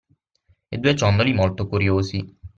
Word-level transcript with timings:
E 0.67 0.77
due 0.79 0.95
ciondoli 0.95 1.31
molto 1.31 1.67
curiosi 1.67 2.25